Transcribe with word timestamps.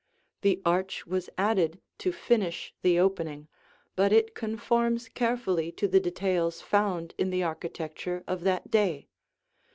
The 0.41 0.63
arch 0.65 1.05
was 1.05 1.29
added 1.37 1.79
to 1.99 2.11
finish 2.11 2.73
the 2.81 2.97
opening, 2.99 3.47
but 3.95 4.11
it 4.11 4.33
conforms 4.33 5.07
carefully 5.07 5.71
to 5.73 5.87
the 5.87 5.99
details 5.99 6.59
found 6.59 7.13
in 7.19 7.29
the 7.29 7.43
architecture 7.43 8.23
of 8.27 8.41
that 8.41 8.71
day. 8.71 9.09